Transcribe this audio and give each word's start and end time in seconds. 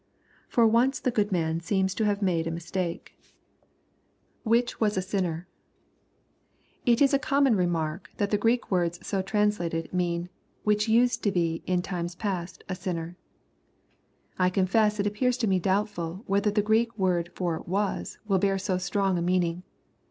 For 0.49 0.65
once 0.65 0.99
the 0.99 1.11
good 1.11 1.31
man 1.31 1.59
seems 1.61 1.93
to 1.93 2.05
have 2.05 2.23
made 2.23 2.47
a 2.47 2.49
mistake. 2.49 3.13
LUKE, 3.13 3.27
CHAP. 3.27 3.33
VII. 3.35 4.61
241 4.61 4.61
[Which 4.81 4.81
was 4.81 4.97
a 4.97 5.07
sinner,] 5.07 5.47
It 6.87 7.01
is 7.03 7.13
a 7.13 7.19
common 7.19 7.55
remark, 7.55 8.09
tiiat 8.17 8.31
the 8.31 8.39
Qreek 8.39 8.71
words 8.71 8.99
so 9.05 9.21
translated, 9.21 9.93
mean 9.93 10.29
"which 10.63 10.87
used 10.89 11.21
to 11.21 11.31
be, 11.31 11.61
in 11.67 11.83
times 11.83 12.15
past, 12.15 12.63
a 12.67 12.73
sinner." 12.73 13.15
I 14.39 14.49
confess 14.49 14.99
it 14.99 15.05
appears 15.05 15.37
to 15.37 15.47
me 15.47 15.59
doubtful, 15.59 16.23
whether 16.25 16.49
the 16.49 16.63
Greek 16.63 16.97
word 16.97 17.29
for" 17.35 17.59
was," 17.67 18.17
will 18.27 18.39
bear 18.39 18.57
so 18.57 18.79
strong 18.79 19.19
a 19.19 19.21
meaning. 19.21 19.61